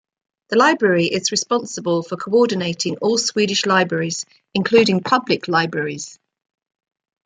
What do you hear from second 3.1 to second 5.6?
Swedish libraries, including public